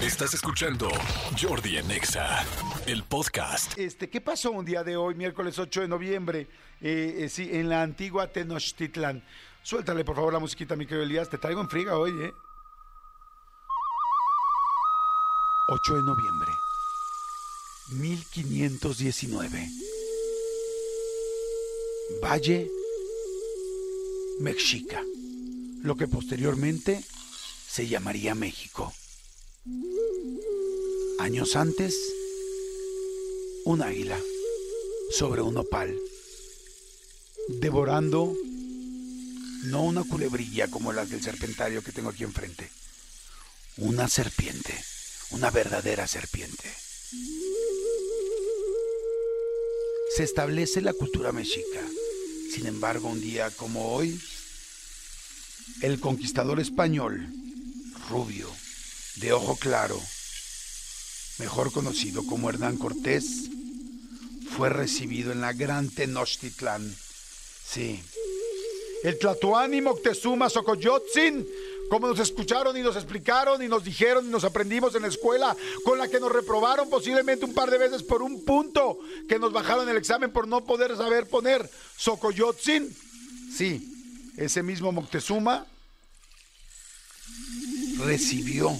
[0.00, 0.90] Estás escuchando
[1.40, 2.44] Jordi en Exa,
[2.86, 3.78] el podcast.
[3.78, 6.50] Este, ¿Qué pasó un día de hoy, miércoles 8 de noviembre,
[6.82, 9.24] eh, eh, sí, en la antigua Tenochtitlan?
[9.62, 11.30] Suéltale, por favor, la musiquita, mi querido Elías.
[11.30, 12.34] Te traigo en friga hoy, ¿eh?
[15.68, 16.52] 8 de noviembre,
[17.92, 19.68] 1519.
[22.22, 22.70] Valle
[24.40, 25.02] Mexica,
[25.82, 27.02] lo que posteriormente
[27.66, 28.92] se llamaría México.
[31.18, 31.96] Años antes,
[33.64, 34.20] un águila
[35.10, 35.98] sobre un opal,
[37.48, 38.32] devorando
[39.64, 42.70] no una culebrilla como la del serpentario que tengo aquí enfrente,
[43.78, 44.72] una serpiente,
[45.30, 46.72] una verdadera serpiente.
[50.14, 51.82] Se establece la cultura mexica.
[52.54, 54.20] Sin embargo, un día como hoy,
[55.82, 57.26] el conquistador español,
[58.08, 58.48] rubio,
[59.16, 60.00] de ojo claro,
[61.38, 63.48] mejor conocido como Hernán Cortés,
[64.56, 66.94] fue recibido en la gran Tenochtitlán.
[67.66, 68.02] Sí.
[69.02, 71.46] El Tlatoani Moctezuma Xocoyotzin,
[71.90, 75.56] como nos escucharon y nos explicaron y nos dijeron y nos aprendimos en la escuela,
[75.84, 79.52] con la que nos reprobaron posiblemente un par de veces por un punto que nos
[79.52, 82.94] bajaron el examen por no poder saber poner Xocoyotzin.
[83.54, 85.66] Sí, ese mismo Moctezuma
[87.98, 88.76] recibió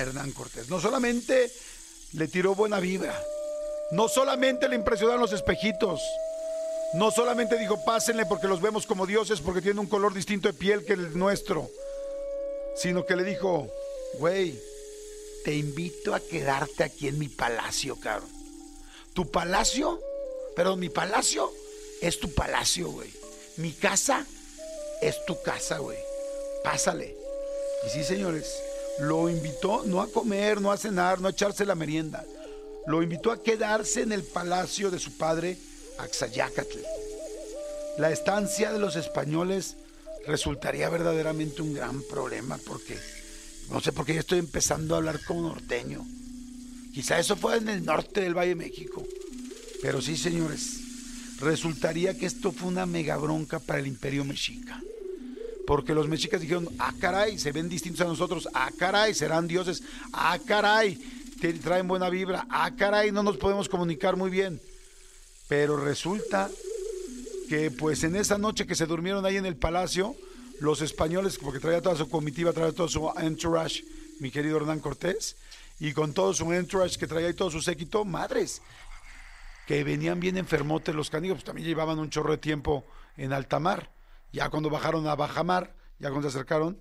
[0.00, 0.68] Hernán Cortés.
[0.68, 1.50] No solamente
[2.12, 3.20] le tiró buena vibra,
[3.90, 6.00] no solamente le impresionaron los espejitos,
[6.94, 10.54] no solamente dijo pásenle porque los vemos como dioses porque tienen un color distinto de
[10.54, 11.68] piel que el nuestro,
[12.76, 13.68] sino que le dijo,
[14.18, 14.60] güey,
[15.44, 18.30] te invito a quedarte aquí en mi palacio, cabrón.
[19.12, 20.00] Tu palacio,
[20.56, 21.52] pero mi palacio
[22.00, 23.10] es tu palacio, güey.
[23.56, 24.26] Mi casa
[25.00, 25.98] es tu casa, güey.
[26.64, 27.16] Pásale.
[27.86, 28.46] Y sí, señores,
[29.00, 32.24] lo invitó no a comer, no a cenar, no a echarse la merienda.
[32.86, 35.58] Lo invitó a quedarse en el palacio de su padre,
[35.98, 36.78] Axayácatl.
[37.98, 39.76] La estancia de los españoles
[40.26, 42.98] resultaría verdaderamente un gran problema porque
[43.70, 46.04] no sé por qué ya estoy empezando a hablar como norteño.
[46.92, 49.02] Quizá eso fue en el norte del Valle de México.
[49.82, 50.80] Pero sí, señores,
[51.40, 54.80] resultaría que esto fue una mega bronca para el imperio mexica
[55.66, 59.82] porque los mexicas dijeron, ah, caray, se ven distintos a nosotros, ah, caray, serán dioses,
[60.12, 60.98] ah, caray,
[61.62, 64.60] traen buena vibra, ah, caray, no nos podemos comunicar muy bien.
[65.48, 66.50] Pero resulta
[67.48, 70.16] que pues en esa noche que se durmieron ahí en el palacio,
[70.60, 73.84] los españoles, porque traía toda su comitiva, traía todo su entourage,
[74.20, 75.36] mi querido Hernán Cortés,
[75.80, 78.62] y con todo su entourage que traía y todo su séquito, madres,
[79.66, 82.84] que venían bien enfermotes los canigos, pues también llevaban un chorro de tiempo
[83.16, 83.93] en alta mar.
[84.34, 86.76] Ya cuando bajaron a bajamar, ya cuando se acercaron,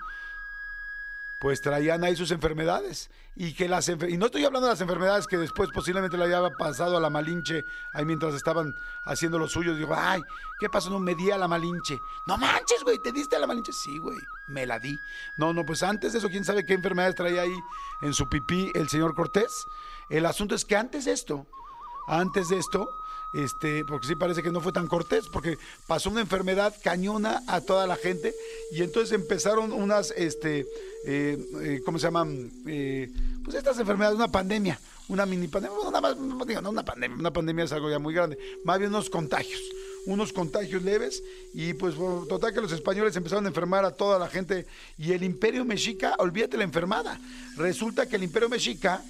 [1.40, 3.12] pues traían ahí sus enfermedades.
[3.36, 6.50] Y que las y no estoy hablando de las enfermedades que después posiblemente le había
[6.58, 7.62] pasado a la Malinche
[7.94, 8.74] ahí mientras estaban
[9.06, 9.76] haciendo lo suyo.
[9.76, 10.20] Digo, ay,
[10.60, 10.90] ¿qué pasó?
[10.90, 12.00] No me di a la Malinche.
[12.26, 13.72] No manches, güey, ¿te diste a la Malinche?
[13.72, 14.98] Sí, güey, me la di.
[15.38, 17.56] No, no, pues antes de eso, quién sabe qué enfermedades traía ahí
[18.02, 19.54] en su pipí el señor Cortés.
[20.10, 21.46] El asunto es que antes de esto,
[22.08, 22.90] antes de esto,
[23.34, 25.58] este, porque sí parece que no fue tan cortés, porque
[25.88, 28.34] pasó una enfermedad cañona a toda la gente
[28.72, 30.68] y entonces empezaron unas, este,
[31.06, 32.52] eh, eh, ¿cómo se llaman?
[32.68, 33.12] Eh,
[33.44, 34.80] pues estas enfermedades, una pandemia,
[35.10, 38.14] una mini pandemia, nada más, digo, no una pandemia, una pandemia es algo ya muy
[38.14, 39.62] grande, más bien unos contagios,
[40.06, 41.24] unos contagios leves
[41.54, 41.96] y pues
[42.30, 44.68] total que los españoles empezaron a enfermar a toda la gente
[44.98, 47.20] y el imperio mexica, olvídate la enfermada,
[47.58, 49.04] resulta que el imperio mexica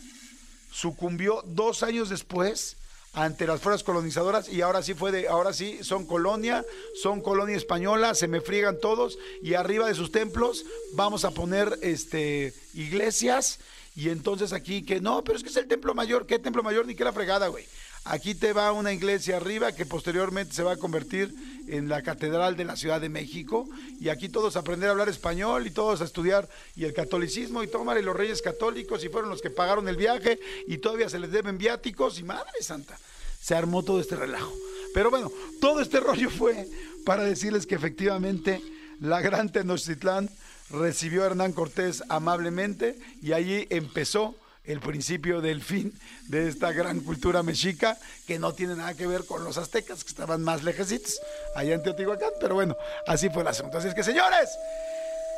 [0.72, 2.78] sucumbió dos años después
[3.13, 6.66] ante las fuerzas colonizadoras y ahora sí fue de, ahora sí son colonia,
[7.01, 11.78] son colonia española, se me friegan todos y arriba de sus templos vamos a poner
[11.81, 13.59] este iglesias
[13.96, 16.88] y entonces aquí que no, pero es que es el templo mayor, ¿qué templo mayor
[16.88, 17.66] ni qué la fregada, güey?
[18.06, 21.34] Aquí te va una iglesia arriba que posteriormente se va a convertir
[21.68, 23.66] en la catedral de la Ciudad de México
[24.00, 27.63] y aquí todos a aprender a hablar español y todos a estudiar y el catolicismo
[27.63, 30.38] y tomar y los reyes católicos y fueron los que pagaron el viaje
[30.68, 33.00] y todavía se les deben viáticos y madre santa,
[33.42, 34.54] se armó todo este relajo.
[34.94, 35.31] Pero bueno,
[35.62, 36.68] todo este rollo fue
[37.06, 38.62] para decirles que efectivamente
[39.00, 40.30] la gran Tenochtitlán
[40.69, 45.94] recibió a Hernán Cortés amablemente y allí empezó el principio del fin
[46.27, 50.10] de esta gran cultura mexica que no tiene nada que ver con los aztecas que
[50.10, 51.19] estaban más lejecitos
[51.56, 52.77] allá en Teotihuacán, pero bueno,
[53.07, 53.77] así fue el asunto.
[53.77, 54.50] Así es que señores,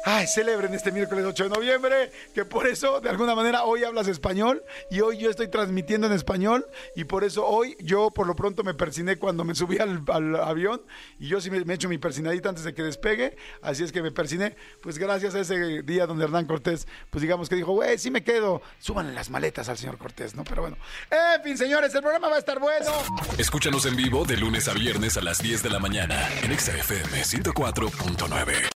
[0.06, 4.07] ay, celebren este miércoles 8 de noviembre, que por eso, de alguna manera, hoy hablas
[4.07, 6.66] español y hoy yo estoy transmitiendo en español
[6.96, 10.06] y por eso hoy yo por lo pronto me persiné cuando me subí al,
[10.36, 10.81] avión
[11.19, 13.92] y yo sí me, me he hecho mi persinadita antes de que despegue, así es
[13.92, 17.74] que me persiné, pues gracias a ese día donde Hernán Cortés, pues digamos que dijo,
[17.74, 20.44] güey, sí me quedo, súbanle las maletas al señor Cortés, ¿no?
[20.44, 20.78] Pero bueno,
[21.10, 22.92] en fin, señores, el programa va a estar bueno.
[23.40, 27.24] Escúchanos en vivo de lunes a viernes a las 10 de la mañana en XFM
[27.24, 28.75] 104.9.